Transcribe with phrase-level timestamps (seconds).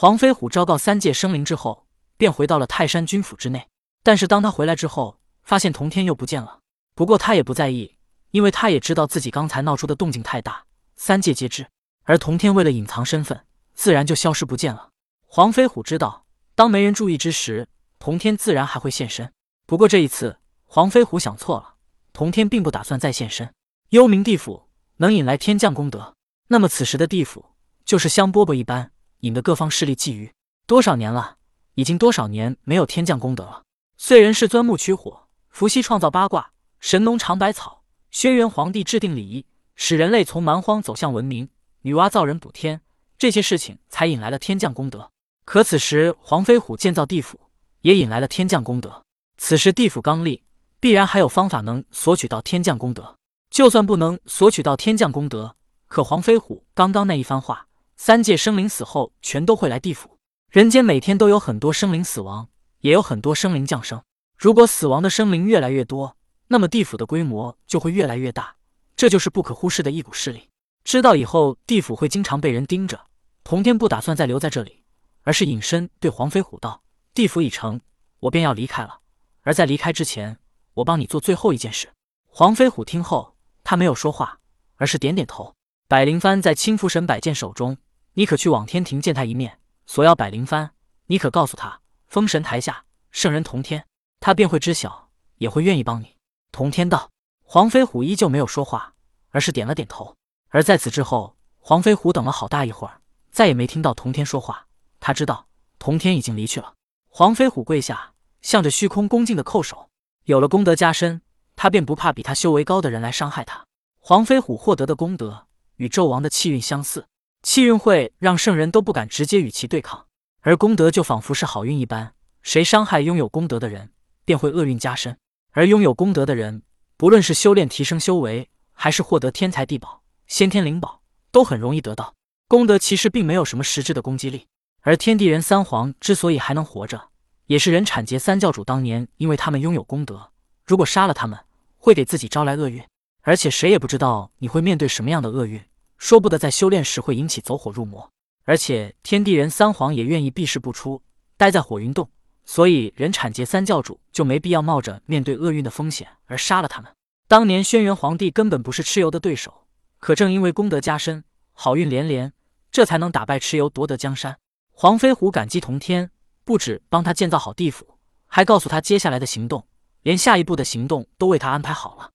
[0.00, 1.84] 黄飞虎昭告三界生灵之后，
[2.16, 3.66] 便回到了泰山军府之内。
[4.04, 6.60] 但是当他回来之后，发现童天又不见了。
[6.94, 7.96] 不过他也不在意，
[8.30, 11.66] 因为他也知道自己刚才闹出的动静太大，三界皆知。
[12.04, 14.90] 而童天为了隐藏身份，自然就消失不见了。
[15.26, 17.66] 黄飞虎知道，当没人注意之时，
[17.98, 19.32] 童天自然还会现身。
[19.66, 21.74] 不过这一次，黄飞虎想错了，
[22.12, 23.52] 童天并不打算再现身。
[23.88, 24.68] 幽冥地府
[24.98, 26.14] 能引来天降功德，
[26.46, 27.46] 那么此时的地府
[27.84, 30.30] 就是香饽饽一般，引得各方势力觊觎。
[30.66, 31.36] 多少年了，
[31.74, 33.62] 已经多少年没有天降功德了。
[33.98, 41.48] 燧人氏钻木取火，伏羲创造八卦，神农尝百草，轩辕皇帝制定礼仪，使人类从蛮荒走向文明，
[41.82, 42.80] 女娲造人补天，
[43.18, 45.10] 这些事情才引来了天降功德。
[45.44, 47.40] 可此时黄飞虎建造地府，
[47.80, 49.02] 也引来了天降功德。
[49.38, 50.44] 此时地府刚立，
[50.78, 53.16] 必然还有方法能索取到天降功德。
[53.50, 55.56] 就算不能索取到天降功德，
[55.86, 57.67] 可黄飞虎刚刚那一番话，
[58.00, 60.18] 三界生灵死后全都会来地府。
[60.48, 62.48] 人间每天都有很多生灵死亡。
[62.80, 64.02] 也有很多生灵降生。
[64.36, 68.54] 如果死亡的生灵越来越多，那么地府的规模就会越来越大，
[68.94, 70.48] 这就是不可忽视的一股势力。
[70.84, 73.06] 知道以后地府会经常被人盯着，
[73.42, 74.84] 童天不打算再留在这里，
[75.22, 77.80] 而是隐身对黄飞虎道：“地府已成，
[78.20, 79.00] 我便要离开了。
[79.42, 80.38] 而在离开之前，
[80.74, 81.88] 我帮你做最后一件事。”
[82.30, 84.38] 黄飞虎听后，他没有说话，
[84.76, 85.56] 而是点点头。
[85.88, 87.76] 百灵幡在青福神摆件手中，
[88.18, 90.70] 你可去往天庭见他一面，索要百灵幡。
[91.06, 91.80] 你可告诉他。
[92.08, 93.86] 封神台下，圣人同天，
[94.18, 96.16] 他便会知晓，也会愿意帮你。
[96.50, 97.10] 同天道，
[97.44, 98.94] 黄飞虎依旧没有说话，
[99.30, 100.16] 而是点了点头。
[100.48, 104.66] 而在此之后，黄飞虎等了好大一会儿，再也没听到同天说话。
[104.98, 105.46] 他知道
[105.78, 106.74] 同天已经离去了。
[107.08, 109.88] 黄飞虎跪下，向着虚空恭敬的叩首。
[110.24, 111.22] 有了功德加身，
[111.54, 113.64] 他便不怕比他修为高的人来伤害他。
[114.00, 117.06] 黄飞虎获得的功德与纣王的气运相似，
[117.42, 120.06] 气运会让圣人都不敢直接与其对抗。
[120.40, 123.90] 而功德就仿佛是好运一般，谁伤害拥有功德的人，
[124.24, 125.16] 便会厄运加深。
[125.52, 126.62] 而拥有功德的人，
[126.96, 132.14] 不论是修炼提升修为，还是获得天才地宝、先天灵宝，都很容易得到。
[132.46, 134.46] 功德其实并没有什么实质的攻击力。
[134.82, 137.08] 而天地人三皇之所以还能活着，
[137.46, 140.30] 也是人产劫三教主当年因为他们拥有功德，
[140.64, 141.38] 如果杀了他们，
[141.76, 142.82] 会给自己招来厄运。
[143.22, 145.62] 而且谁也不知道你会面对什么样的厄运，
[145.98, 148.10] 说不得在修炼时会引起走火入魔。
[148.44, 151.02] 而且天地人三皇也愿意避世不出，
[151.36, 152.10] 待在火云洞，
[152.46, 156.90] 所以人产劫三教主就没必要冒着面对厄运的风险而杀了他们。
[157.26, 159.66] 当年轩辕皇帝根本不是蚩尤的对手，
[159.98, 162.32] 可正因为功德加身，好运连连，
[162.70, 164.38] 这才能打败蚩尤，夺得江山。
[164.72, 166.10] 黄飞虎感激同天，
[166.42, 169.68] 不止帮他建造好地府，还告诉他接下来的行动，
[170.00, 172.12] 连下一步的行动都为他安排好了。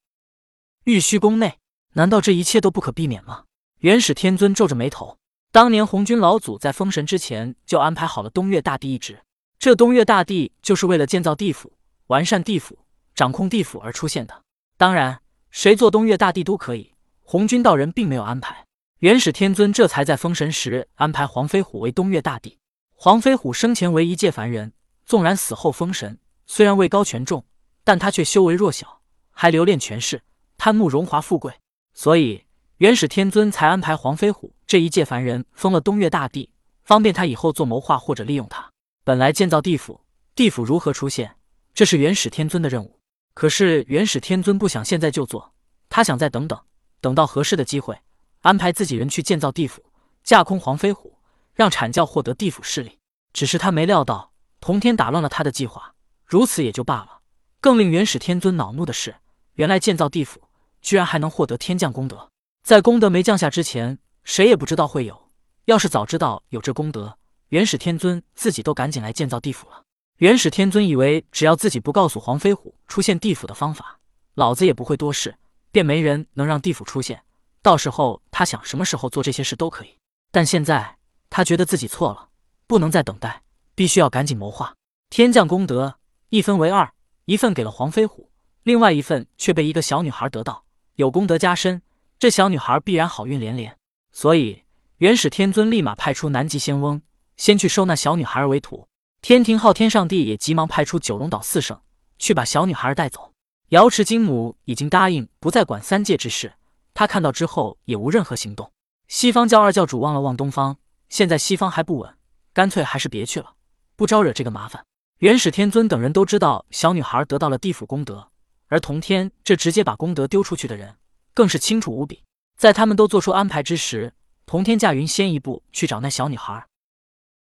[0.86, 1.60] 玉虚宫内，
[1.94, 3.44] 难道这一切都不可避免吗？
[3.84, 5.18] 元始天尊皱着眉头。
[5.52, 9.20] 当年红军老祖在封神之前就安排好了东岳大帝一职，
[9.60, 11.74] 这东岳大帝就是为了建造地府、
[12.08, 12.80] 完善地府、
[13.14, 14.42] 掌控地府而出现的。
[14.78, 15.20] 当然，
[15.52, 16.94] 谁做东岳大帝都可以，
[17.24, 18.66] 红军道人并没有安排。
[19.00, 22.58] 元始天尊这才在封神时安排黄飞虎为东岳大帝。
[22.96, 24.72] 黄飞虎生前为一介凡人，
[25.06, 27.44] 纵然死后封神，虽然位高权重，
[27.84, 29.02] 但他却修为弱小，
[29.32, 30.22] 还留恋权势，
[30.58, 31.54] 贪慕荣华富贵，
[31.94, 32.46] 所以。
[32.84, 36.50] 元始天尊才安排黄飞虎这一介凡人封了东岳大帝，
[36.84, 38.70] 方便他以后做谋划或者利用他。
[39.06, 40.02] 本来建造地府，
[40.36, 41.38] 地府如何出现，
[41.74, 43.00] 这是元始天尊的任务。
[43.34, 45.54] 可是元始天尊不想现在就做，
[45.88, 46.60] 他想再等等，
[47.00, 47.98] 等到合适的机会，
[48.42, 49.82] 安排自己人去建造地府，
[50.22, 51.18] 架空黄飞虎，
[51.54, 53.00] 让阐教获得地府势力。
[53.32, 55.94] 只是他没料到，同天打乱了他的计划，
[56.26, 57.22] 如此也就罢了。
[57.62, 59.16] 更令元始天尊恼怒的是，
[59.54, 60.42] 原来建造地府
[60.82, 62.30] 居然还能获得天降功德。
[62.64, 65.32] 在功德没降下之前，谁也不知道会有。
[65.66, 67.18] 要是早知道有这功德，
[67.50, 69.84] 元始天尊自己都赶紧来建造地府了。
[70.20, 74.00] 元始天尊以为，只要自己不告诉黄飞虎出现地府的方法，
[74.36, 75.36] 老子也不会多事，
[75.74, 77.22] 便没人能让地府出现。
[77.62, 79.90] 到时候他想什么时候做这些事都可以。
[80.32, 80.96] 但现在
[81.30, 82.30] 他觉得自己错了，
[82.66, 83.44] 不能再等待，
[83.76, 84.74] 必须要赶紧谋划。
[85.10, 85.96] 天降功德
[86.30, 86.94] 一分为二，
[87.26, 88.30] 一份给了黄飞虎，
[88.64, 90.64] 另外一份却被一个小女孩得到，
[90.96, 91.82] 有功德加身。
[92.20, 93.78] 这小女孩必然好运连连，
[94.12, 94.64] 所以
[94.98, 97.02] 元始天尊立马派出南极仙翁
[97.36, 98.88] 先去收那小女孩为徒。
[99.22, 101.82] 天庭昊天上帝也急忙派出九龙岛四圣
[102.20, 103.32] 去把小女孩带走。
[103.70, 106.54] 瑶池金母已经答应不再管三界之事，
[106.94, 108.72] 他看到之后也无任何行动。
[109.08, 110.78] 西方教二教主望了望东方，
[111.10, 112.16] 现在西方还不稳，
[112.54, 113.54] 干脆还是别去了，
[113.96, 114.86] 不招惹这个麻烦。
[115.20, 118.30] 元始天尊等人都知道小女孩得到了地府功德，
[118.68, 120.96] 而同天这直接把功德丢出去的人。
[121.34, 122.24] 更是清楚无比。
[122.58, 124.14] 在他们都做出安排之时，
[124.46, 126.66] 童天驾云先一步去找那小女孩。